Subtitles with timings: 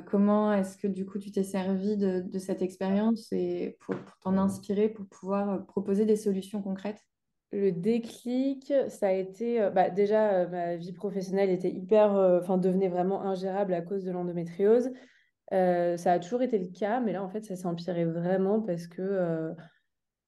[0.00, 4.88] comment est-ce que du coup tu t'es servi de, cette expérience et pour, t'en inspirer,
[4.88, 7.02] pour pouvoir euh, proposer des solutions concrètes?
[7.52, 12.88] Le déclic, ça a été euh, bah, déjà ma vie professionnelle était hyper, enfin devenait
[12.88, 14.90] vraiment ingérable à cause de l'endométriose.
[15.50, 18.86] ça a toujours été le cas, mais là en fait ça s'est empiré vraiment parce
[18.86, 19.54] que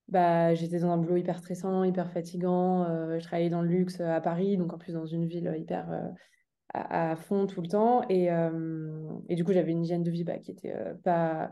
[0.09, 2.85] bah, j'étais dans un boulot hyper stressant, hyper fatigant.
[3.19, 6.13] je travaillais dans le luxe à Paris, donc en plus dans une ville hyper
[6.75, 8.03] à, fond tout le temps.
[8.09, 11.51] Et, euh, et du coup, j'avais une hygiène de vie bah, qui était euh, pas,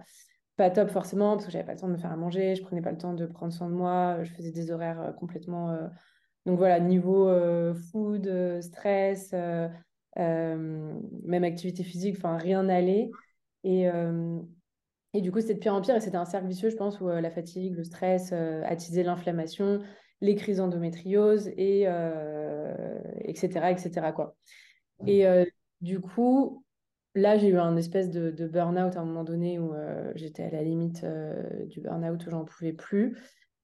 [0.56, 2.62] pas top forcément, parce que j'avais pas le temps de me faire à manger, je
[2.62, 5.76] prenais pas le temps de prendre soin de moi, je faisais des horaires euh, complètement.
[6.44, 7.28] Donc voilà, niveau
[7.90, 9.34] food, stress,
[10.14, 13.10] même activité physique, enfin rien n'allait.
[13.64, 13.88] Et,
[15.12, 17.00] et du coup, c'était de pire en pire et c'était un cercle vicieux, je pense,
[17.00, 19.80] où la fatigue, le stress attisait l'inflammation,
[20.20, 21.88] les crises d'endométriose, et,
[23.24, 24.12] etc., etc.
[24.14, 24.36] Quoi.
[25.04, 25.44] Et euh,
[25.80, 26.64] du coup,
[27.14, 30.50] là, j'ai eu un espèce de, burn-out à un moment donné où euh, j'étais à
[30.50, 33.16] la limite euh, du burn-out où j'en pouvais plus.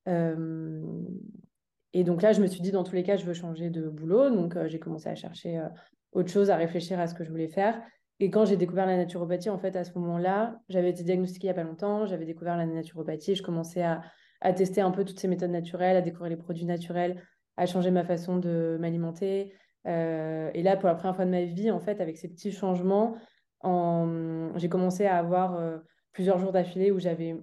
[0.06, 3.88] et donc là, je me suis dit, dans tous les cas, je veux changer de
[3.88, 4.30] boulot.
[4.30, 5.62] Donc, j'ai commencé à chercher
[6.12, 7.80] autre chose, à réfléchir à ce que je voulais faire.
[8.22, 11.52] Et quand j'ai découvert la naturopathie, en fait, à ce moment-là, j'avais été diagnostiquée il
[11.52, 14.00] n'y a pas longtemps, j'avais découvert la naturopathie, je commençais à,
[14.52, 17.20] tester un peu toutes ces méthodes naturelles, à découvrir les produits naturels,
[17.56, 19.52] à changer ma façon de m'alimenter,
[19.84, 23.16] et là, pour la première fois de ma vie, en fait, avec ces petits changements,
[23.60, 24.52] en...
[24.56, 25.78] j'ai commencé à avoir euh,
[26.12, 27.36] plusieurs jours d'affilée où j'avais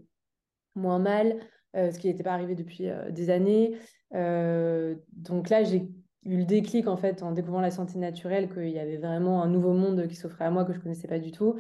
[0.76, 1.40] moins mal,
[1.76, 3.78] euh, ce qui n'était pas arrivé depuis des années.
[4.12, 5.88] donc là, j'ai
[6.26, 9.48] eu le déclic, en fait, en découvrant la santé naturelle, qu'il y avait vraiment un
[9.48, 11.60] nouveau monde qui s'offrait à moi que je ne connaissais pas du tout.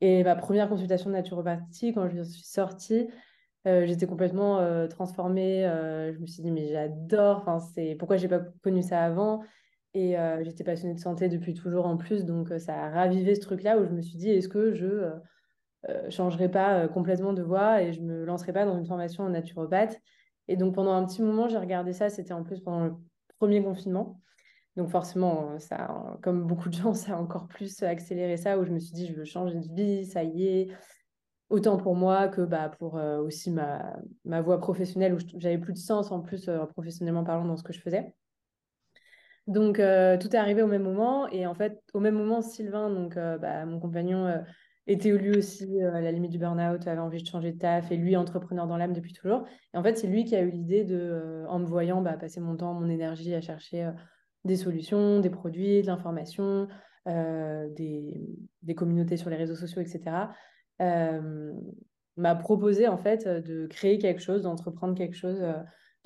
[0.00, 3.08] Et ma première consultation de naturopathie, quand je suis sortie,
[3.64, 5.62] j'étais complètement transformée.
[6.14, 7.38] je me suis dit, mais j'adore.
[7.38, 9.42] Enfin, c'est pourquoi j'ai pas connu ça avant?
[9.94, 13.34] Et euh, j'étais passionnée de santé depuis toujours en plus, donc euh, ça a ravivé
[13.34, 15.12] ce truc-là où je me suis dit, est-ce que je ne
[15.88, 19.30] euh, changerai pas complètement de voie et je me lancerai pas dans une formation en
[19.30, 19.98] naturopathe?
[20.46, 22.94] Et donc pendant un petit moment, j'ai regardé ça, c'était en plus pendant le
[23.38, 24.20] premier confinement.
[24.76, 28.72] Donc forcément, ça, comme beaucoup de gens, ça a encore plus accéléré ça, où je
[28.72, 30.68] me suis dit, je veux changer de vie, ça y est,
[31.48, 35.78] autant pour moi que bah, pour aussi ma, ma voie professionnelle, où j'avais plus de
[35.78, 38.14] sens en plus professionnellement parlant dans ce que je faisais.
[39.48, 41.26] Donc, euh, tout est arrivé au même moment.
[41.28, 44.38] Et en fait, au même moment, Sylvain, donc, euh, bah, mon compagnon, euh,
[44.86, 47.96] était lui aussi à la limite du burn-out, avait envie de changer de taf, et
[47.96, 49.44] lui, entrepreneur dans l'âme depuis toujours.
[49.74, 52.40] Et en fait, c'est lui qui a eu l'idée de, en me voyant bah, passer
[52.40, 53.90] mon temps, mon énergie à chercher
[54.44, 56.68] des solutions, des produits, de l'information,
[57.04, 60.28] des, des, communautés sur les réseaux sociaux, etc.,
[62.16, 65.44] m'a proposé en fait de créer quelque chose, d'entreprendre quelque chose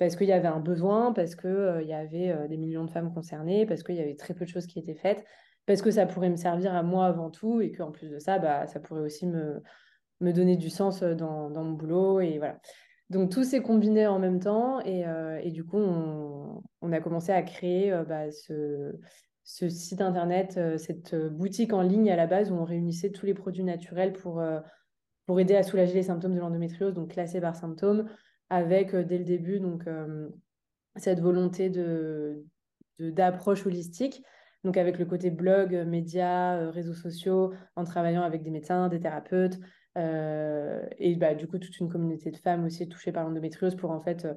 [0.03, 2.91] parce qu'il y avait un besoin, parce qu'il euh, y avait euh, des millions de
[2.91, 5.23] femmes concernées, parce qu'il y avait très peu de choses qui étaient faites,
[5.65, 8.37] parce que ça pourrait me servir à moi avant tout, et qu'en plus de ça,
[8.37, 9.63] bah, ça pourrait aussi me,
[10.19, 12.19] me donner du sens euh, dans, dans mon boulot.
[12.19, 12.59] Et voilà.
[13.09, 15.05] Donc tout s'est combiné en même temps, et,
[15.43, 18.91] et du coup, on, on, a commencé à créer bah, ce,
[19.43, 23.35] ce, site internet, cette boutique en ligne à la base où on réunissait tous les
[23.35, 24.41] produits naturels pour,
[25.27, 28.09] pour aider à soulager les symptômes de l'endométriose, donc classés par symptômes
[28.49, 30.29] avec euh, dès le début donc euh,
[30.95, 32.45] cette volonté de
[32.99, 34.23] d'approche holistique,
[34.63, 38.99] donc avec le côté blog, médias, euh, réseaux sociaux, en travaillant avec des médecins, des
[38.99, 39.59] thérapeutes,
[39.95, 44.01] et bah, du coup toute une communauté de femmes aussi touchées par l'endométriose pour en
[44.01, 44.27] fait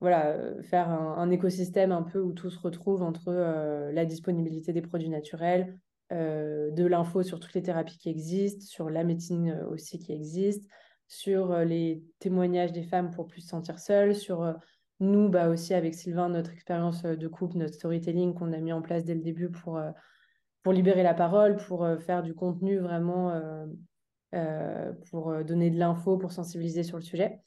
[0.00, 3.32] voilà, faire un, écosystème un peu où tout se retrouve entre
[3.92, 5.78] la disponibilité des produits naturels,
[6.10, 10.66] de l'info sur toutes les thérapies qui existent, sur la médecine aussi qui existe,
[11.08, 14.52] sur euh, les témoignages des femmes pour plus se sentir seules, sur euh,
[15.00, 18.72] nous, bah aussi avec Sylvain, notre expérience euh, de couple, notre storytelling qu'on a mis
[18.72, 19.80] en place dès le début pour,
[20.62, 23.40] pour libérer la parole, pour faire du contenu vraiment
[25.10, 27.40] pour donner de l'info, pour sensibiliser sur le sujet.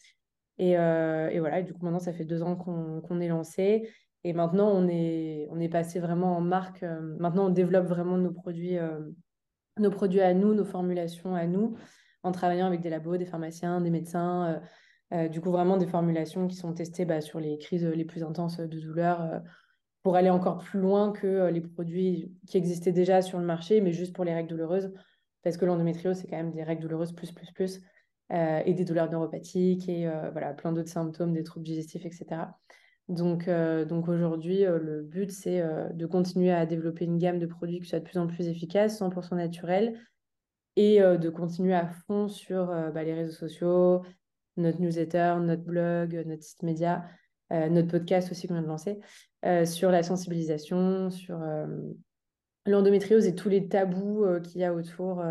[0.58, 3.88] Et, et, voilà, du coup, maintenant, ça fait deux ans qu'on est lancé.
[4.24, 6.84] Et maintenant, on est, on est passé vraiment en marque.
[7.20, 8.78] maintenant, on développe vraiment nos produits,
[9.78, 11.76] nos produits à nous, nos formulations à nous,
[12.24, 14.62] en travaillant avec des labos, des pharmaciens, des médecins.
[15.32, 18.60] du coup, vraiment des formulations qui sont testées bah, sur les crises les plus intenses
[18.60, 19.42] de douleur
[20.04, 23.82] pour aller encore plus loin que euh, les produits qui existaient déjà sur le marché,
[23.82, 24.92] mais juste pour les règles douloureuses,
[25.44, 27.82] parce que l'endométriose, c'est quand même des règles douloureuses plus, plus, plus,
[28.32, 32.48] euh, et des douleurs neuropathiques, et euh, voilà, plein d'autres symptômes, des troubles digestifs, etc.
[33.08, 37.88] Donc, donc aujourd'hui, le but, c'est de continuer à développer une gamme de produits qui
[37.88, 40.00] soit de plus en plus efficace, 100% naturel,
[40.76, 44.04] et de continuer à fond sur bah, les réseaux sociaux,
[44.58, 47.06] notre newsletter, notre blog, notre site média,
[47.50, 49.00] notre podcast aussi qu'on vient de lancer,
[49.44, 51.66] euh, sur la sensibilisation, sur euh,
[52.68, 55.24] l'endométriose et tous les tabous euh, qu'il y a autour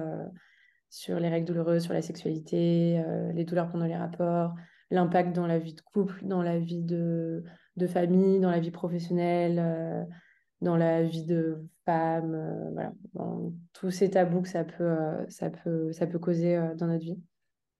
[0.89, 3.01] sur les règles douloureuses, sur la sexualité,
[3.33, 4.55] les douleurs pendant les rapports,
[4.91, 7.45] l'impact dans la vie de couple, dans la vie de
[7.87, 10.09] famille, dans la vie professionnelle,
[10.61, 14.97] dans la vie de femme, voilà, dans tous ces tabous que ça peut,
[15.29, 17.19] ça peut, ça peut causer dans notre vie.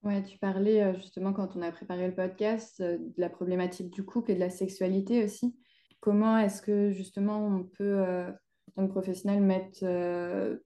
[0.03, 4.31] Ouais, tu parlais justement quand on a préparé le podcast de la problématique du couple
[4.31, 5.55] et de la sexualité aussi.
[6.01, 10.57] Comment est-ce que justement on peut, euh, en tant que professionnel, mettre, euh,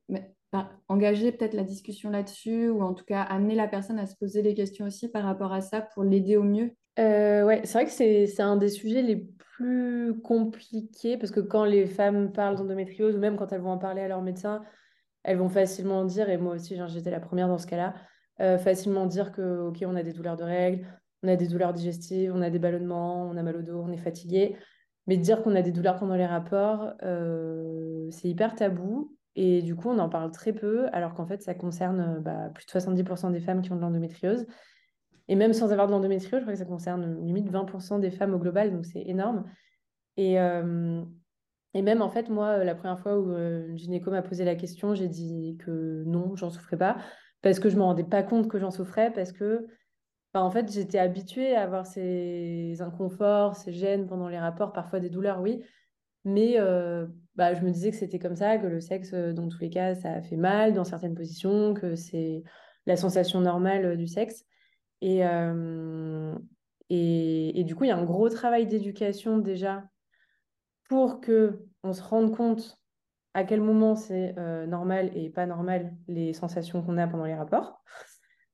[0.87, 4.41] engager peut-être la discussion là-dessus ou en tout cas amener la personne à se poser
[4.41, 6.71] des questions aussi par rapport à ça pour l'aider au mieux?
[6.97, 11.65] Euh, ouais, c'est vrai que c'est un des sujets les plus compliqués parce que quand
[11.65, 14.63] les femmes parlent d'endométriose ou même quand elles vont en parler à leur médecin,
[15.23, 17.95] elles vont facilement dire, et moi aussi j'étais la première dans ce cas-là,
[18.57, 20.85] facilement dire que ok on a des douleurs de règles,
[21.25, 23.91] on a des douleurs digestives, on a des ballonnements, on a mal au dos, on
[23.91, 24.55] est fatigué.
[25.07, 29.15] Mais dire qu'on a des douleurs pendant les rapports, euh, c'est hyper tabou.
[29.35, 32.49] Et du coup, on en parle très peu, alors qu'en fait, ça concerne euh, bah,
[32.53, 34.45] plus de 70% des femmes qui ont de l'endométriose.
[35.27, 38.33] Et même sans avoir de l'endométriose, je crois que ça concerne limite 20% des femmes
[38.33, 39.45] au global, donc c'est énorme.
[40.17, 41.01] Et, euh,
[41.73, 44.93] et même, en fait, moi, la première fois où une gynéco m'a posé la question,
[44.93, 46.97] j'ai dit que non, j'en souffrais pas,
[47.41, 49.67] parce que je ne me rendais pas compte que j'en souffrais, parce que
[50.41, 55.09] en fait, j'étais habituée à avoir ces inconforts, ces gênes pendant les rapports, parfois des
[55.09, 55.63] douleurs, oui.
[56.23, 57.05] Mais euh,
[57.35, 59.69] bah, je me disais que c'était comme ça, que le sexe, euh, dans tous les
[59.69, 62.43] cas, ça fait mal dans certaines positions, que c'est
[62.85, 64.43] la sensation normale euh, du sexe.
[65.01, 65.21] Et,
[66.89, 69.83] et, du coup, il y a un gros travail d'éducation déjà
[70.89, 72.79] pour que on se rende compte
[73.33, 74.33] à quel moment c'est
[74.67, 77.83] normal et pas normal les sensations qu'on a pendant les rapports.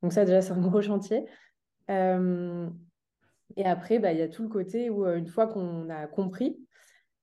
[0.01, 1.25] Donc ça, déjà, c'est un gros chantier.
[1.89, 2.69] Euh,
[3.55, 6.07] et après, bah, il y a tout le côté où, euh, une fois qu'on a
[6.07, 6.57] compris,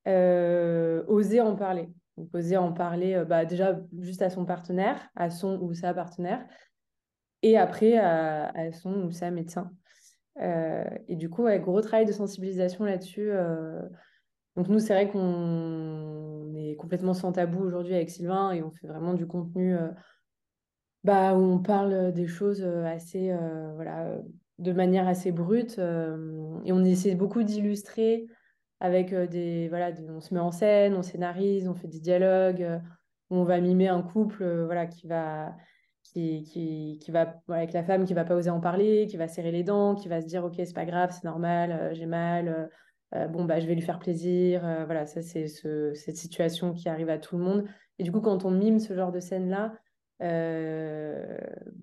[0.07, 1.89] euh, oser en parler.
[2.33, 6.45] Oser en parler bah, déjà juste à son partenaire, à son ou sa partenaire,
[7.41, 9.71] et après à, son ou sa médecin.
[10.39, 13.31] et du coup, ouais, gros travail de sensibilisation là-dessus.
[14.55, 18.87] Donc nous, c'est vrai qu'on est complètement sans tabou aujourd'hui avec Sylvain et on fait
[18.87, 19.75] vraiment du contenu
[21.03, 23.33] bah, où on parle des choses assez
[23.75, 24.19] voilà,
[24.59, 25.79] de manière assez brute.
[25.79, 28.27] Euh, et on essaie beaucoup d'illustrer
[28.79, 29.67] avec euh, des.
[29.69, 32.79] Voilà, on se met en scène, on scénarise, on fait des dialogues, euh,
[33.29, 35.55] on va mimer un couple voilà, qui va.
[36.11, 39.27] Qui, qui, qui va avec la femme qui va pas oser en parler, qui va
[39.27, 42.71] serrer les dents, qui va se dire ok c'est pas grave, c'est normal, j'ai mal,
[43.29, 47.09] bon bah je vais lui faire plaisir, voilà ça c'est ce, cette situation qui arrive
[47.11, 47.65] à tout le monde.
[47.99, 49.75] Et du coup quand on mime ce genre de scène là,
[50.21, 51.37] euh,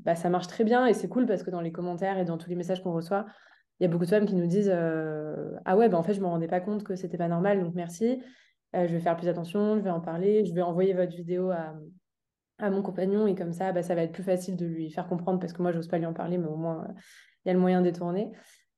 [0.04, 2.36] bah, ça marche très bien et c'est cool parce que dans les commentaires et dans
[2.36, 3.26] tous les messages qu'on reçoit,
[3.80, 6.14] il y a beaucoup de femmes qui nous disent euh, Ah ouais, bah, en fait,
[6.14, 8.22] je me rendais pas compte que c'était pas normal, donc merci.
[8.74, 11.50] Euh, je vais faire plus attention, je vais en parler, je vais envoyer votre vidéo
[11.50, 11.74] à,
[12.58, 15.08] à mon compagnon et comme ça, bah, ça va être plus facile de lui faire
[15.08, 16.86] comprendre parce que moi, je n'ose pas lui en parler, mais au moins,
[17.44, 18.30] il y a le moyen de détourner.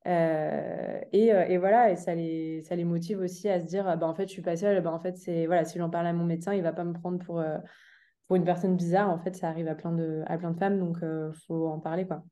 [0.06, 4.14] et, et, voilà, et ça les, ça les motive aussi à se dire bah, En
[4.14, 6.24] fait, je suis pas seule, bah, en fait, c'est voilà, si j'en parle à mon
[6.24, 7.42] médecin, il va pas me prendre pour
[8.28, 10.78] pour une personne bizarre, en fait, ça arrive à plein de, à plein de femmes,
[10.78, 12.22] donc euh, faut en parler, quoi.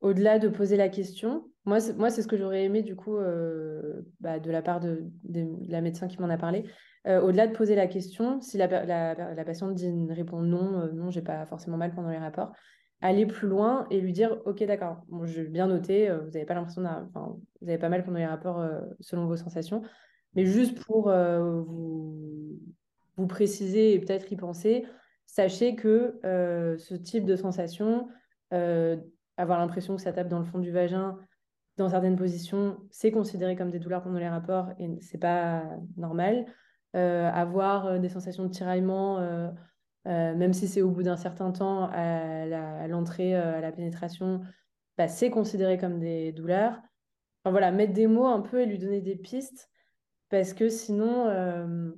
[0.00, 3.16] Au-delà de poser la question, moi, c'est, moi, c'est ce que j'aurais aimé, du coup,
[3.16, 6.64] euh, bah, de la part de, la médecin qui m'en a parlé.
[7.06, 9.78] Euh, au-delà de poser la question, si la, la, patiente
[10.10, 12.52] répond non, non, j'ai pas forcément mal pendant les rapports,
[13.00, 16.44] aller plus loin et lui dire, ok, d'accord, bon, je vais bien noter, vous n'avez
[16.44, 18.64] pas l'impression enfin, vous n'avez pas mal pendant les rapports
[19.00, 19.82] selon vos sensations,
[20.34, 22.60] mais juste pour vous,
[23.16, 24.84] vous préciser et peut-être y penser,
[25.26, 28.08] sachez que euh, ce type de sensation,
[28.52, 28.96] euh,
[29.36, 31.18] avoir l'impression que ça tape dans le fond du vagin,
[31.78, 35.64] dans certaines positions, c'est considéré comme des douleurs pendant les rapports et c'est pas
[35.96, 36.44] normal.
[36.94, 39.18] Euh, avoir des sensations de tiraillement
[40.04, 44.40] même si c'est au bout d'un certain temps à l'entrée, à, la pénétration,
[44.98, 46.80] bah, c'est considéré comme des douleurs.
[47.44, 49.70] Voilà, mettre des mots un peu et lui donner des pistes,
[50.28, 51.92] parce que sinon,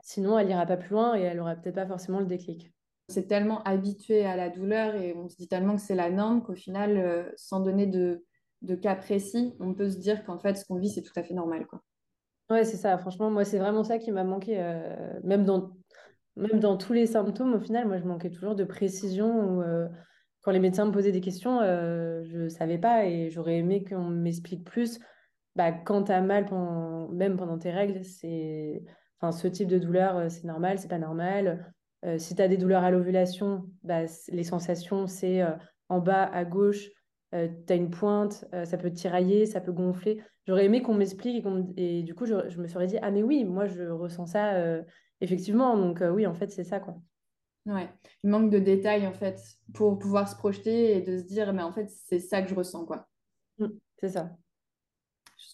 [0.00, 2.72] sinon elle ira pas plus loin et elle aura peut-être pas forcément le déclic
[3.08, 6.42] c'est tellement habitué à la douleur et on se dit tellement que c'est la norme
[6.42, 8.22] qu'au final, euh, sans donner de,
[8.82, 11.34] cas précis, on peut se dire qu'en fait, ce qu'on vit, c'est tout à fait
[11.34, 11.66] normal.
[11.66, 11.82] Quoi.
[12.50, 12.96] Ouais, c'est ça.
[12.98, 14.56] Franchement, moi, c'est vraiment ça qui m'a manqué.
[14.58, 15.72] Euh, même, dans,
[16.36, 19.60] même dans tous les symptômes, au final, moi, je manquais toujours de précision.
[19.62, 19.86] Euh,
[20.42, 24.08] quand les médecins me posaient des questions, je ne savais pas et j'aurais aimé qu'on
[24.08, 24.98] m'explique plus.
[25.56, 26.46] Bah, quand tu as mal,
[27.12, 28.82] même pendant tes règles, c'est...
[29.20, 31.74] Enfin, ce type de douleur, c'est normal, c'est pas normal
[32.04, 35.50] euh, si tu as des douleurs à l'ovulation, bah, les sensations, c'est euh,
[35.88, 36.88] en bas à gauche,
[37.34, 40.22] euh, tu as une pointe, ça peut tirailler, ça peut gonfler.
[40.48, 41.44] J'aurais aimé qu'on m'explique
[41.76, 44.82] et, du coup, je, me serais dit, ah mais oui, moi, je ressens ça
[45.20, 45.76] effectivement.
[45.76, 46.96] Donc oui, en fait, c'est ça, quoi.
[47.66, 47.88] Ouais,
[48.24, 49.38] il manque de détails, en fait,
[49.74, 52.54] pour pouvoir se projeter et de se dire, mais en fait, c'est ça que je
[52.54, 53.06] ressens, quoi.
[53.58, 53.66] Mmh,
[54.00, 54.30] c'est ça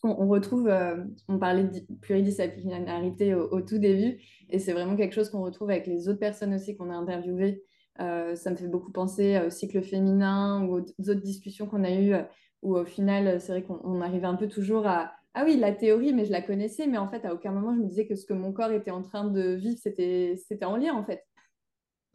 [0.04, 4.20] on retrouve, euh, on parlait de pluridisciplinarité au, tout début,
[4.50, 7.62] et c'est vraiment quelque chose qu'on retrouve avec les autres personnes aussi qu'on a interviewées.
[8.00, 11.92] Euh, ça me fait beaucoup penser au cycle féminin ou aux autres discussions qu'on a
[11.92, 12.14] eues,
[12.64, 16.12] où au final, c'est vrai qu'on arrivait un peu toujours à Ah oui, la théorie,
[16.12, 18.26] mais je la connaissais, mais en fait, à aucun moment, je me disais que ce
[18.26, 21.24] que mon corps était en train de vivre, c'était en lien, en fait.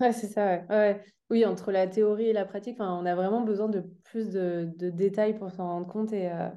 [0.01, 1.01] Ouais, c'est ça, ouais.
[1.29, 5.37] Oui, entre la théorie et la pratique, on a vraiment besoin de plus de, détails
[5.37, 6.49] pour s'en rendre compte et, euh,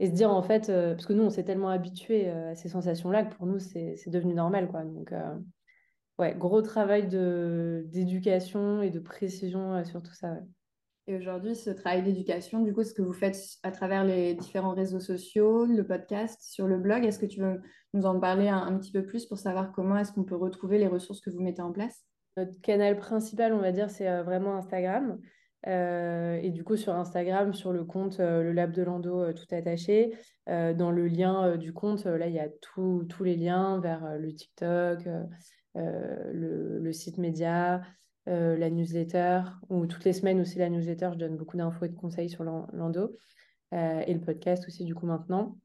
[0.00, 2.54] et se dire en fait, euh, parce que nous on s'est tellement habitué euh, à
[2.54, 4.82] ces sensations-là que pour nous c'est devenu normal quoi.
[4.82, 5.36] Donc euh,
[6.18, 10.38] ouais, gros travail d'éducation et de précision sur tout ça.
[11.16, 15.00] Aujourd'hui, ce travail d'éducation, du coup, ce que vous faites à travers les différents réseaux
[15.00, 17.60] sociaux, le podcast, sur le blog, est-ce que tu veux
[17.94, 20.86] nous en parler un, petit peu plus pour savoir comment est-ce qu'on peut retrouver les
[20.86, 22.04] ressources que vous mettez en place?
[22.36, 25.18] Notre canal principal, on va dire, c'est vraiment Instagram.
[25.66, 29.32] Euh, et du coup, sur Instagram, sur le compte euh, Le Lab de Lando, euh,
[29.32, 34.18] tout attaché, dans le lien du compte, là, il y a tous les liens vers
[34.18, 35.08] le TikTok,
[35.76, 37.82] le, site média,
[38.26, 41.96] la newsletter, ou toutes les semaines aussi la newsletter, je donne beaucoup d'infos et de
[41.96, 43.16] conseils sur Lando,
[43.72, 45.58] et le podcast aussi, du coup, maintenant.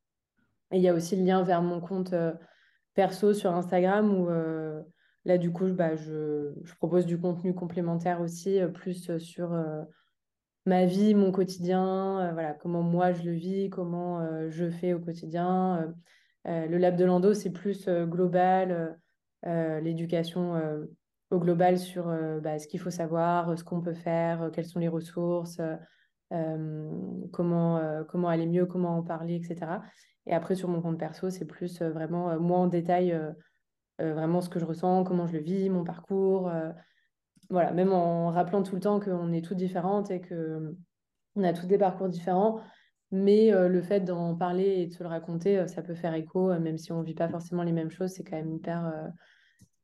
[0.72, 2.16] Et il y a aussi le lien vers mon compte
[2.96, 4.30] perso sur Instagram où
[5.26, 9.82] Là, du coup, bah, je, propose du contenu complémentaire aussi, euh, plus euh, sur euh,
[10.66, 15.94] ma vie, mon quotidien, voilà, comment moi je le vis, comment je fais au quotidien.
[16.44, 19.00] le Lab de Lando, c'est plus global,
[19.44, 20.56] l'éducation
[21.32, 22.06] au global sur
[22.42, 25.60] bah, ce qu'il faut savoir, ce qu'on peut faire, quelles sont les ressources,
[27.32, 29.82] comment, comment aller mieux, comment en parler, etc.
[30.28, 33.20] Et après, sur mon compte perso, c'est plus vraiment moi en détail
[34.02, 36.50] euh, vraiment ce que je ressens, comment je le vis, mon parcours.
[36.50, 36.72] Euh,
[37.50, 41.68] voilà, même en rappelant tout le temps qu'on est toutes différentes et qu'on a tous
[41.68, 42.60] des parcours différents.
[43.12, 46.48] Mais euh, le fait d'en parler et de se le raconter, ça peut faire écho,
[46.60, 48.12] même si on ne vit pas forcément les mêmes choses.
[48.12, 48.92] C'est quand même hyper,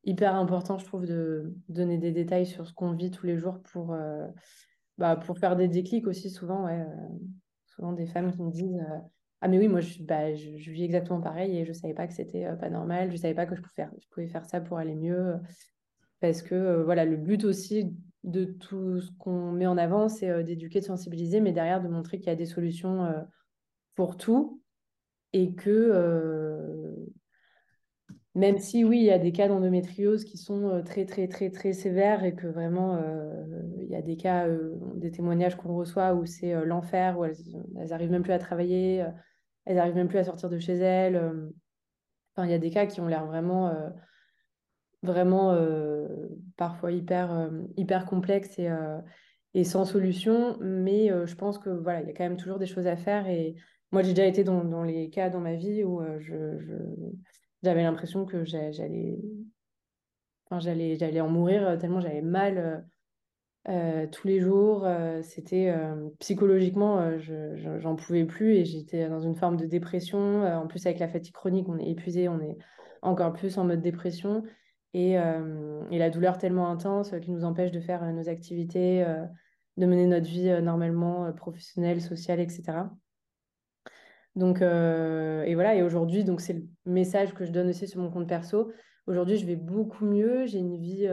[0.04, 3.62] hyper important, je trouve, de donner des détails sur ce qu'on vit tous les jours
[3.72, 3.96] pour,
[4.98, 6.30] bah, pour faire des déclics aussi.
[6.30, 6.86] Souvent, ouais,
[7.66, 8.82] souvent des femmes qui me disent
[9.42, 12.08] ah mais oui, moi je, bah, je, vis exactement pareil et je ne savais pas
[12.08, 14.28] que c'était euh, pas normal, je ne savais pas que je pouvais, faire, je pouvais
[14.28, 15.36] faire ça pour aller mieux.
[16.20, 17.92] Parce que euh, voilà, le but aussi
[18.24, 21.88] de tout ce qu'on met en avant, c'est euh, d'éduquer, de sensibiliser, mais derrière de
[21.88, 23.12] montrer qu'il y a des solutions
[23.96, 24.62] pour tout
[25.34, 25.70] et que
[28.36, 31.74] même si oui, il y a des cas d'endométriose qui sont très très très très
[31.74, 32.98] sévères et que vraiment
[33.80, 34.48] il y a des cas,
[34.96, 37.36] des témoignages qu'on reçoit où c'est l'enfer, où elles,
[37.78, 39.06] elles arrivent même plus à travailler
[39.66, 41.16] elles n'arrivent même plus à sortir de chez elles.
[41.16, 41.50] Euh.
[42.36, 43.90] Enfin, il y a des cas qui ont l'air vraiment, euh,
[45.04, 46.08] vraiment euh,
[46.58, 48.58] parfois hyper, hyper complexes
[49.54, 50.58] et, sans solution.
[50.62, 53.28] Mais je pense que voilà, il y a quand même toujours des choses à faire.
[53.28, 53.56] Et
[53.92, 56.36] moi, j'ai déjà été dans, les cas dans ma vie où je,
[57.64, 59.18] j'avais l'impression que j'allais,
[60.46, 62.86] enfin, j'allais, j'allais en mourir tellement j'avais mal
[63.70, 64.86] euh, tous les jours.
[64.86, 70.44] Euh, c'était euh, psychologiquement, je, j'en pouvais plus et j'étais dans une forme de dépression.
[70.44, 72.58] en plus, avec la fatigue chronique, on est épuisé, on est
[73.02, 74.44] encore plus en mode dépression.
[74.94, 79.06] Et, et la douleur tellement intense qui nous empêche de faire nos activités,
[79.78, 82.90] de mener notre vie normalement, professionnelle, sociale, etc.
[84.36, 88.28] Donc, et voilà, et aujourd'hui, c'est le message que je donne aussi sur mon compte
[88.28, 88.72] perso.
[89.08, 91.08] Aujourd'hui, je vais beaucoup mieux, j'ai une vie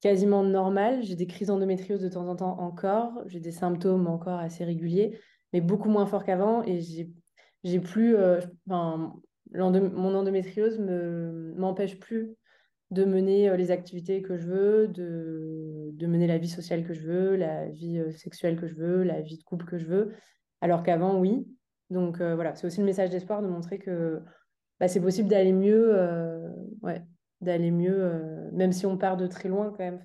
[0.00, 1.02] quasiment normal.
[1.02, 3.22] J'ai des crises d'endométriose de temps en temps encore.
[3.26, 5.18] J'ai des symptômes encore assez réguliers,
[5.52, 6.62] mais beaucoup moins forts qu'avant.
[6.64, 6.80] Et
[7.64, 8.16] j'ai plus.
[8.16, 12.34] Euh, mon endométriose me m'empêche plus
[12.90, 17.06] de mener les activités que je veux, de, de, mener la vie sociale que je
[17.06, 20.12] veux, la vie sexuelle que je veux, la vie de couple que je veux,
[20.62, 21.46] alors qu'avant, oui.
[21.90, 24.20] Donc voilà, c'est aussi le message d'espoir de montrer que
[24.78, 25.96] bah, c'est possible d'aller mieux,
[26.82, 27.02] ouais,
[27.40, 30.00] d'aller mieux, même si on part de très loin quand même.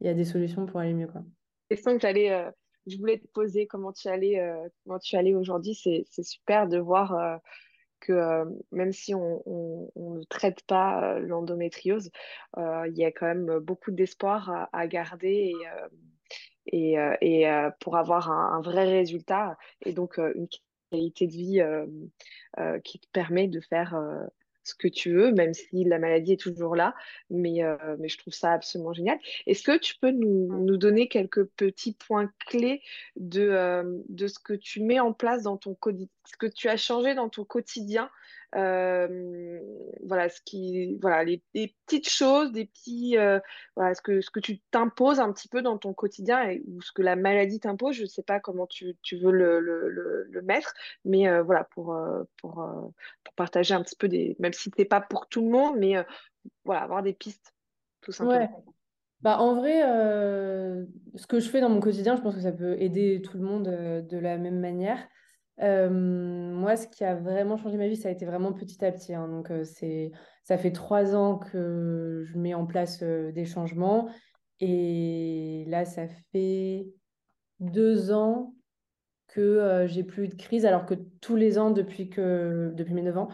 [0.00, 1.06] Il y a des solutions pour aller mieux.
[1.06, 1.22] Quoi.
[1.68, 2.50] Question que j'allais
[2.86, 5.74] je voulais te poser comment tu allais, euh, comment tu allais aujourd'hui.
[5.74, 7.36] C'est, super de voir euh,
[8.00, 9.42] que euh, même si on,
[9.96, 12.10] ne traite pas l'endométriose,
[12.56, 15.52] il y a quand même beaucoup d'espoir à, garder
[16.66, 20.48] et, et, pour avoir un, un, vrai résultat et donc une
[20.94, 21.62] qualité de vie
[22.84, 23.94] qui te permet de faire
[24.64, 26.94] ce que tu veux, même si la maladie est toujours là.
[27.30, 29.18] Mais, euh, mais je trouve ça absolument génial.
[29.46, 32.82] Est-ce que tu peux nous, nous, donner quelques petits points clés
[33.16, 36.76] de, euh, de ce que tu mets en place dans ton ce que tu as
[36.76, 38.10] changé dans ton quotidien
[38.56, 39.58] euh,
[40.06, 41.42] voilà, ce qui, voilà les,
[41.86, 43.40] petites choses, des petits, euh,
[43.74, 46.80] voilà, ce que, ce que tu t'imposes un petit peu dans ton quotidien et, ou
[46.80, 47.96] ce que la maladie t'impose.
[47.96, 49.88] Je ne sais pas comment tu, tu veux le, le,
[50.30, 51.96] le, mettre, mais euh, voilà, pour,
[52.38, 52.54] pour,
[53.24, 55.76] pour, partager un petit peu des, même si ce n'est pas pour tout le monde,
[55.78, 55.94] mais
[56.64, 57.54] voilà, avoir des pistes,
[58.02, 58.64] tout simplement.
[59.20, 59.80] Bah, en vrai,
[61.14, 63.44] ce que je fais dans mon quotidien, je pense que ça peut aider tout le
[63.44, 64.98] monde de la même manière.
[65.58, 69.14] Moi, ce qui a vraiment changé ma vie, ça a été vraiment petit à petit.
[69.14, 69.28] Hein.
[69.28, 70.10] Donc, c'est,
[70.42, 74.08] ça fait trois ans que je mets en place des changements.
[74.60, 76.86] Et là, ça fait
[77.60, 78.54] deux ans
[79.28, 83.02] que j'ai plus eu de crise, alors que tous les ans, depuis, que, depuis mes
[83.02, 83.28] 9 ans,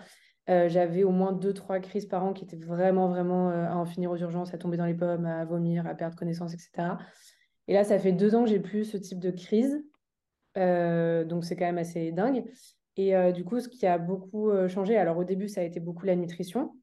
[0.47, 4.11] j'avais au moins deux, trois crises par an qui étaient vraiment, vraiment à en finir
[4.11, 6.97] aux urgences, à tomber dans les pommes, à vomir, à perdre connaissance, etc.
[7.69, 9.85] Et là, ça fait deux ans que j'ai plus ce type de crise.
[10.57, 12.45] Euh, donc c'est quand même assez dingue.
[12.97, 15.65] Et euh, du coup, ce qui a beaucoup euh, changé, alors au début, ça a
[15.65, 16.75] été beaucoup la nutrition.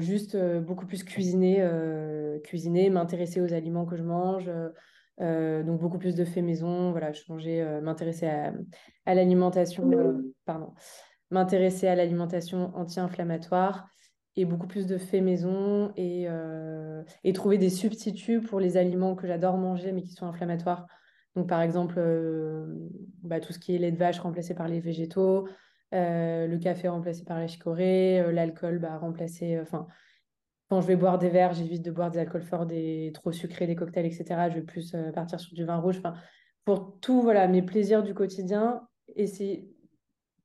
[0.00, 1.66] juste beaucoup plus cuisiner,
[2.44, 4.50] cuisiner, m'intéresser aux aliments que je mange.
[5.18, 8.52] donc beaucoup plus de faits maison, voilà, changer, m'intéresser à,
[9.06, 9.90] à l'alimentation,
[10.44, 10.74] pardon,
[11.30, 13.88] m'intéresser à l'alimentation anti-inflammatoire
[14.36, 16.26] et beaucoup plus de faits maison et,
[17.24, 20.86] et trouver des substituts pour les aliments que j'adore manger mais qui sont inflammatoires.
[21.34, 22.66] Donc, par exemple, euh,
[23.22, 25.48] bah, tout ce qui est lait de vache remplacé par les végétaux,
[25.94, 29.58] euh, le café remplacé par la chicorée, euh, l'alcool bah, remplacé.
[29.60, 29.86] Enfin,
[30.68, 33.66] quand je vais boire des verres, j'évite de boire des alcools forts, des trop sucrés,
[33.66, 34.50] des cocktails, etc.
[34.50, 35.98] Je vais plus partir sur du vin rouge.
[35.98, 36.14] Enfin,
[36.64, 39.68] pour tout, voilà, mes plaisirs du quotidien, essayer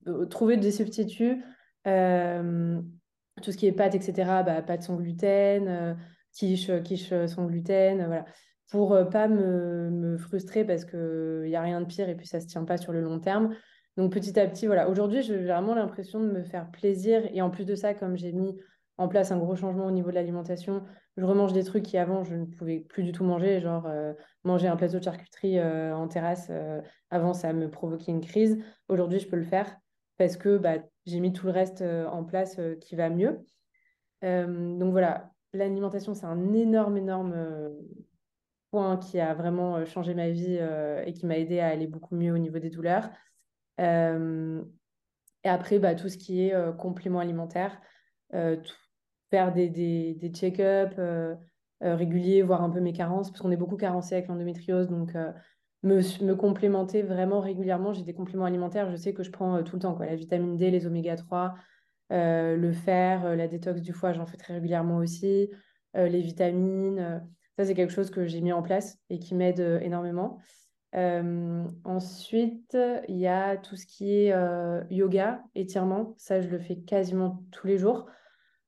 [0.06, 1.42] de trouver des substituts.
[1.84, 5.96] tout ce qui est pâtes, etc., bah, pâtes sans gluten,
[6.32, 8.24] quiche, quiche sans gluten, voilà
[8.70, 12.38] pour euh, pas me, frustrer parce qu'il n'y a rien de pire et puis ça
[12.38, 13.54] ne se tient pas sur le long terme.
[13.96, 17.22] Donc petit à petit, voilà, aujourd'hui, j'ai vraiment l'impression de me faire plaisir.
[17.32, 18.56] Et en plus de ça, comme j'ai mis
[18.96, 20.82] en place un gros changement au niveau de l'alimentation,
[21.16, 24.12] je remange des trucs qui avant, je ne pouvais plus du tout manger, genre euh,
[24.44, 26.50] manger un plateau de charcuterie euh, en terrasse.
[27.10, 28.58] avant, ça me provoquait une crise.
[28.88, 29.76] Aujourd'hui, je peux le faire
[30.16, 33.38] parce que bah, j'ai mis tout le reste en place qui va mieux.
[34.22, 37.34] donc voilà, l'alimentation, c'est un énorme, énorme
[38.70, 41.86] point qui a vraiment euh, changé ma vie euh, et qui m'a aidé à aller
[41.86, 43.10] beaucoup mieux au niveau des douleurs.
[43.80, 44.62] Euh,
[45.44, 47.80] et après, bah, tout ce qui est complément alimentaire,
[48.32, 50.96] faire des, des, check-ups
[51.80, 54.88] réguliers, voir un peu mes carences, parce qu'on est beaucoup carencé avec l'endométriose.
[54.88, 55.14] Donc,
[55.84, 57.92] me, me, complémenter vraiment régulièrement.
[57.92, 60.06] J'ai des compléments alimentaires, je sais que je prends tout le temps, quoi.
[60.06, 61.54] la vitamine D, les oméga 3,
[62.10, 65.50] le fer, la détox du foie, j'en fais très régulièrement aussi,
[65.94, 67.22] les vitamines.
[67.58, 70.38] Ça, c'est quelque chose que j'ai mis en place et qui m'aide euh, énormément.
[70.94, 76.14] Euh, ensuite, il y a tout ce qui est euh, yoga, étirement.
[76.18, 78.06] Ça, je le fais quasiment tous les jours.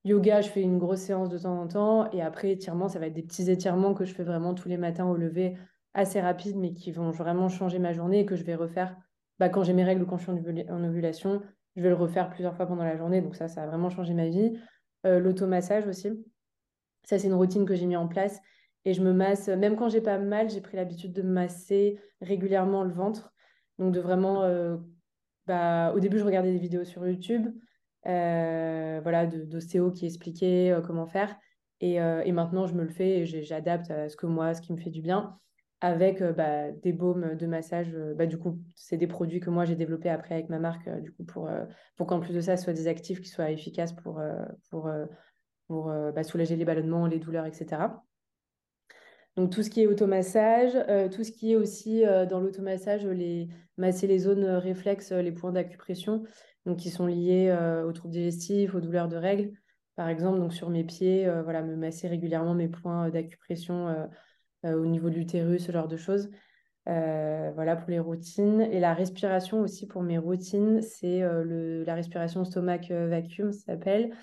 [0.04, 2.10] Yoga, je fais une grosse séance de temps en temps.
[2.10, 4.76] Et après, étirement, ça va être des petits étirements que je fais vraiment tous les
[4.76, 5.56] matins au lever,
[5.94, 8.96] assez rapides, mais qui vont vraiment changer ma journée et que je vais refaire
[9.38, 10.32] bah, quand j'ai mes règles ou quand je suis
[10.68, 11.42] en ovulation.
[11.76, 13.22] Je vais le refaire plusieurs fois pendant la journée.
[13.22, 14.58] Donc ça, ça a vraiment changé ma vie.
[15.04, 16.08] L'automassage aussi.
[17.04, 18.40] Ça, c'est une routine que j'ai mis en place
[18.84, 21.98] et je me masse, même quand j'ai pas mal, j'ai pris l'habitude de me masser
[22.20, 23.32] régulièrement le ventre.
[23.78, 24.76] Donc de vraiment, euh,
[25.46, 27.48] bah, au début, je regardais des vidéos sur YouTube,
[28.06, 31.36] euh, voilà, d'ostéo qui expliquaient euh, comment faire.
[31.82, 34.70] Et, et, maintenant, je me le fais et j'adapte à ce que moi, ce qui
[34.70, 35.38] me fait du bien,
[35.80, 37.90] avec bah, des baumes de massage.
[38.16, 41.10] bah, du coup, c'est des produits que moi, j'ai développés après avec ma marque, du
[41.10, 41.48] coup, pour,
[41.96, 44.20] pour qu'en plus de ça, ce soit des actifs qui soient efficaces pour,
[44.68, 44.90] pour,
[45.68, 47.78] pour bah, soulager les ballonnements, les douleurs, etc.
[49.36, 53.06] Donc tout ce qui est automassage, euh, tout ce qui est aussi euh, dans l'automassage,
[53.06, 56.24] les, masser les zones euh, réflexes, les points d'acupression,
[56.66, 57.50] donc qui sont liés
[57.86, 59.52] aux troubles digestifs, aux douleurs de règles,
[59.96, 64.06] par exemple, donc sur mes pieds, voilà, me masser régulièrement mes points d'acupression
[64.64, 66.28] au niveau de l'utérus, ce genre de choses.
[66.84, 68.60] voilà pour les routines.
[68.60, 74.14] Et la respiration aussi pour mes routines, c'est la respiration stomac vacuum, ça s'appelle.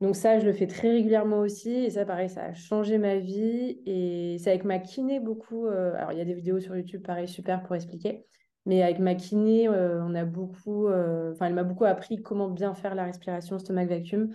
[0.00, 1.70] Donc ça, je le fais très régulièrement aussi.
[1.70, 3.80] Et ça, pareil, ça a changé ma vie.
[3.86, 5.66] Et c'est avec ma kiné beaucoup.
[5.66, 8.26] Euh, alors, il y a des vidéos sur YouTube, pareil, super pour expliquer.
[8.66, 10.86] Mais avec ma kiné, euh, on a beaucoup...
[10.88, 14.34] Euh, enfin, elle m'a beaucoup appris comment bien faire la respiration stomac vacuum.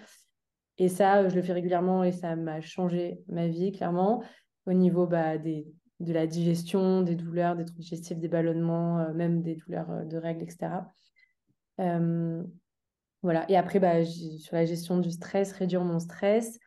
[0.77, 4.23] Et ça, je le fais régulièrement et ça m'a changé ma vie, clairement,
[4.65, 5.67] au niveau bah, des,
[5.99, 10.43] de la digestion, des douleurs, des troubles digestifs, des ballonnements, même des douleurs de règles,
[10.43, 10.69] etc.
[13.21, 13.49] Voilà.
[13.49, 16.57] Et après, bah, sur la gestion du stress, réduire mon stress.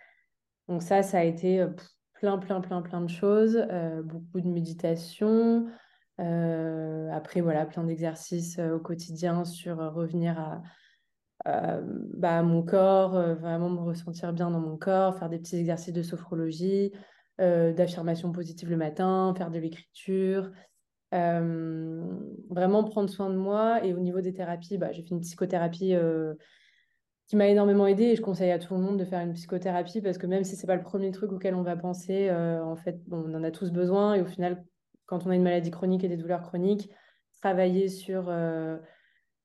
[0.68, 1.66] Donc ça, ça a été
[2.14, 3.58] plein, plein, plein, plein de choses.
[4.04, 5.66] beaucoup de méditation.
[6.18, 10.62] après, voilà, plein d'exercices au quotidien sur revenir
[11.44, 11.80] à,
[12.14, 16.02] bah, mon corps, vraiment me ressentir bien dans mon corps, faire des petits exercices de
[16.02, 16.92] sophrologie,
[17.38, 20.50] d'affirmation positive le matin, faire de l'écriture.
[21.14, 22.02] Euh,
[22.50, 23.84] vraiment prendre soin de moi.
[23.84, 26.34] Et au niveau des thérapies, bah, j'ai fait une psychothérapie euh,
[27.28, 28.04] qui m'a énormément aidée.
[28.04, 30.56] Et je conseille à tout le monde de faire une psychothérapie parce que même si
[30.56, 33.50] c'est pas le premier truc auquel on va penser, euh, en fait, on en a
[33.50, 34.14] tous besoin.
[34.14, 34.64] Et au final,
[35.06, 36.90] quand on a une maladie chronique et des douleurs chroniques,
[37.40, 38.32] travailler sur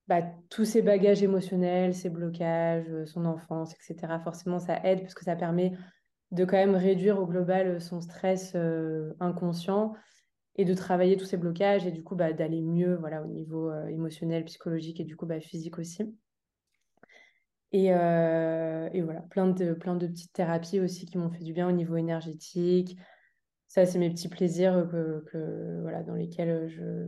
[0.08, 5.26] bah, tous ces bagages émotionnels, ces blocages, son enfance, etc., forcément, ça aide parce que
[5.26, 5.74] ça permet
[6.32, 8.56] de quand même réduire au global son stress
[9.20, 9.96] inconscient
[10.60, 13.70] et de travailler tous ces blocages et du coup bah, d'aller mieux voilà, au niveau
[13.70, 16.14] euh, émotionnel, psychologique et du coup bah, physique aussi.
[17.72, 21.54] Et, euh, et, voilà, plein de, plein de petites thérapies aussi qui m'ont fait du
[21.54, 22.98] bien au niveau énergétique.
[23.70, 27.08] Ça, c'est mes petits plaisirs que, voilà, dans lesquels je...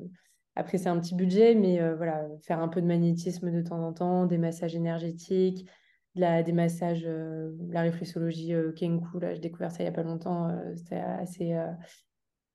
[0.56, 3.86] Après, c'est un petit budget, mais euh, voilà, faire un peu de magnétisme de temps
[3.86, 5.68] en temps, des massages énergétiques,
[6.16, 10.58] la, des massages, la réflexologie Kenku, là, j'ai découvert ça il n'y a pas longtemps,
[10.76, 11.54] c'était assez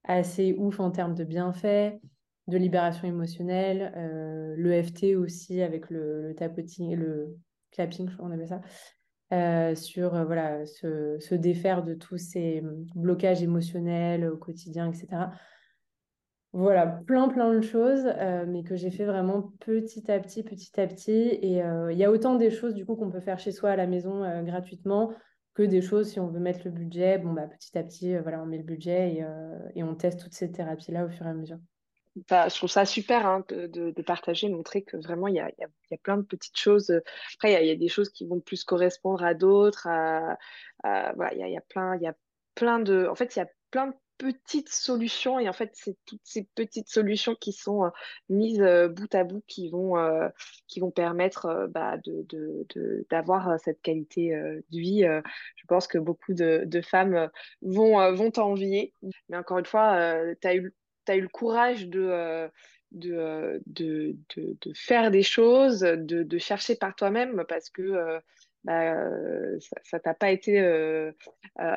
[0.07, 1.99] assez ouf en termes de bienfaits,
[2.49, 7.37] de libération émotionnelle, euh, l'EFT aussi avec le, le tapoting, le
[7.73, 8.61] clapping, je crois qu'on appelle ça,
[9.33, 12.63] euh, sur euh, voilà, se, se, défaire de tous ces
[12.95, 15.31] blocages émotionnels au quotidien, etc.
[16.53, 18.07] Voilà, plein, plein de choses,
[18.47, 21.13] mais que j'ai fait vraiment petit à petit, petit à petit.
[21.13, 23.77] Et il y a autant des choses du coup qu'on peut faire chez soi à
[23.77, 25.13] la maison gratuitement
[25.57, 28.21] que des choses, si on veut mettre le budget, bon, bah, petit à petit, euh,
[28.21, 31.27] voilà, on met le budget et, euh, et on teste toutes ces thérapies-là au fur
[31.27, 31.57] et à mesure.
[32.29, 35.49] Bah, je trouve ça super hein, de, de, partager, montrer que vraiment, il y a,
[35.49, 36.91] y, y a, plein de petites choses.
[37.37, 39.87] Après, il y, y, a des choses qui vont plus correspondre à d'autres.
[39.87, 40.37] À,
[41.15, 42.15] voilà, il y a, plein, y a
[42.55, 43.07] plein de...
[43.11, 46.45] En fait, il y a plein de petites solutions et en fait c'est toutes ces
[46.55, 47.91] petites solutions qui sont euh,
[48.29, 50.29] mises euh, bout à bout qui vont euh,
[50.67, 52.27] qui vont permettre bah, de
[53.11, 55.03] d'avoir cette qualité de vie
[55.57, 57.31] je pense que beaucoup de, de femmes
[57.63, 58.93] vont vont t'envier.
[59.29, 60.75] Mais encore une fois tu as eu
[61.09, 62.49] as eu le courage de
[62.93, 68.21] de, de, de, faire des choses, de, de chercher par toi-même parce que
[68.67, 71.13] bah, euh, ça t'a pas été euh,
[71.61, 71.77] euh,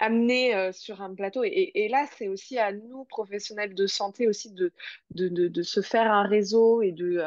[0.00, 1.44] amené sur un plateau.
[1.44, 4.72] Et, là, c'est aussi à nous, professionnels de santé, aussi de,
[5.12, 7.22] de, de, de se faire un réseau et de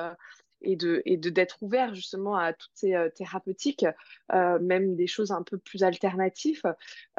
[0.62, 3.86] et de et de d'être ouvert justement à toutes ces euh, thérapeutiques,
[4.34, 6.64] euh, même des choses un peu plus alternatives,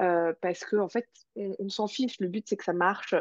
[0.01, 2.21] euh, parce que en fait on, s'en fiche.
[2.21, 3.15] Le but c'est que ça marche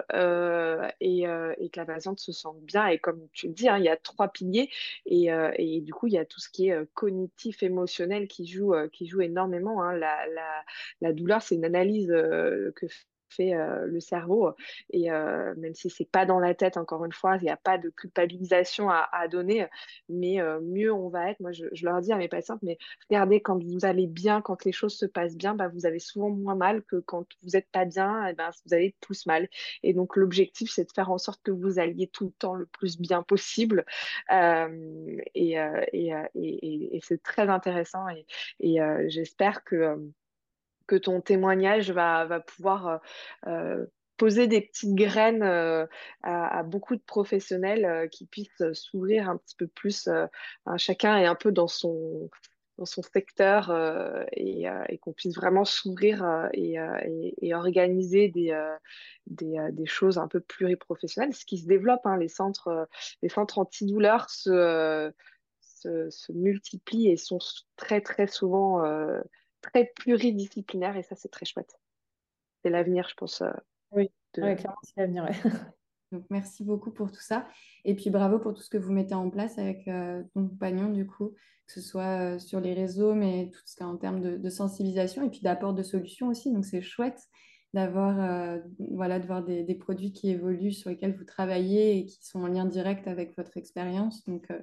[1.00, 2.88] et, et, que la patiente se sente bien.
[2.88, 4.70] Et comme tu le dis, hein, il y a trois piliers
[5.06, 8.74] et, et, du coup il y a tout ce qui est cognitif, émotionnel qui joue
[8.92, 9.82] qui joue énormément.
[9.84, 9.94] Hein.
[9.94, 10.64] La, la,
[11.02, 12.86] la, douleur c'est une analyse que
[13.32, 14.52] fait euh, le cerveau.
[14.92, 17.58] Et euh, même si c'est pas dans la tête, encore une fois, il n'y a
[17.58, 19.68] pas de culpabilisation à, donner,
[20.10, 21.40] mais euh, mieux on va être.
[21.40, 22.78] Moi, je, leur dis à mes patientes, mais
[23.10, 26.30] regardez, quand vous allez bien, quand les choses se passent bien, bah, vous avez souvent
[26.30, 29.48] moins mal que quand vous n'êtes pas bien, et ben, vous avez plus mal.
[29.84, 32.66] Et donc, l'objectif, c'est de faire en sorte que vous alliez tout le temps le
[32.66, 33.86] plus bien possible.
[35.36, 35.58] et,
[35.94, 38.06] et, et c'est très intéressant
[38.60, 39.98] et, j'espère que
[40.92, 42.98] que ton témoignage va, va pouvoir euh,
[43.48, 43.86] euh,
[44.18, 45.88] poser des petites graines euh,
[46.22, 50.10] à, beaucoup de professionnels qui puissent s'ouvrir un petit peu plus.
[50.76, 52.30] chacun est un peu dans son,
[52.78, 53.74] dans son secteur
[54.34, 56.76] et, et qu'on puisse vraiment s'ouvrir et,
[57.42, 58.54] et, organiser des,
[59.26, 61.34] des, des, choses un peu pluriprofessionnelles.
[61.34, 62.88] Ce qui se développe, hein, les centres,
[63.24, 65.12] les centres antidouleurs se,
[65.62, 67.40] se, se, multiplient et sont
[67.76, 68.84] très très souvent
[69.62, 71.80] très pluridisciplinaire et ça, c'est très chouette.
[72.64, 73.42] C'est l'avenir, je pense.
[73.42, 73.52] Euh,
[73.92, 75.26] oui, clairement, c'est l'avenir.
[76.12, 77.48] Donc, merci beaucoup pour tout ça.
[77.86, 81.08] Et puis, bravo pour tout ce que vous mettez en place avec ton compagnon, du
[81.08, 81.30] coup,
[81.68, 84.50] que ce soit sur les réseaux, mais tout ce qui est en termes de, de
[84.50, 86.52] sensibilisation et puis d'apport de solutions aussi.
[86.52, 87.30] Donc, c'est chouette
[87.74, 92.06] d'avoir euh, voilà, de voir des, des, produits qui évoluent, sur lesquels vous travaillez et
[92.06, 94.26] qui sont en lien direct avec votre expérience.
[94.26, 94.60] Donc, euh,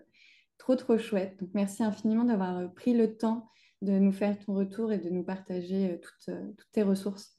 [0.58, 1.38] trop, trop chouette.
[1.40, 3.48] Donc, merci infiniment d'avoir euh, pris le temps
[3.82, 7.36] de nous faire ton retour et de nous partager toutes, toutes tes ressources.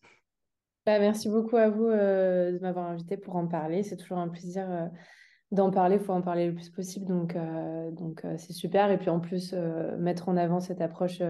[0.86, 3.84] Bah, merci beaucoup à vous de m'avoir invité pour en parler.
[3.84, 4.90] C'est toujours un plaisir
[5.52, 5.98] d'en parler.
[5.98, 7.06] Il faut en parler le plus possible.
[7.06, 7.38] Donc,
[7.92, 8.90] donc c'est super.
[8.90, 9.54] Et puis en plus,
[10.00, 11.22] mettre en avant cette approche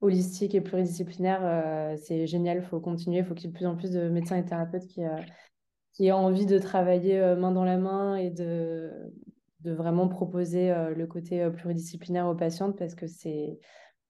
[0.00, 3.56] holistique et pluridisciplinaire, euh, c'est génial, il faut continuer, il faut qu'il y ait de
[3.56, 5.16] plus en plus de médecins et thérapeutes qui, euh,
[5.92, 8.92] qui aient envie de travailler euh, main dans la main et de,
[9.60, 13.58] de vraiment proposer le côté pluridisciplinaire aux patientes parce que c'est,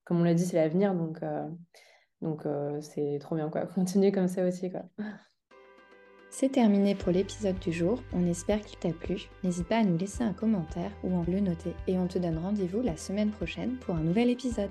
[0.09, 1.21] comme on l'a dit, c'est l'avenir, donc
[2.23, 2.42] donc
[2.81, 3.66] c'est trop bien, quoi.
[3.75, 4.83] Continuer comme ça aussi, quoi.
[6.31, 9.29] C'est terminé pour l'épisode du jour, on espère qu'il t'a plu.
[9.42, 12.38] N'hésite pas à nous laisser un commentaire ou à le noter et on te donne
[12.38, 14.71] rendez-vous la semaine prochaine pour un nouvel épisode.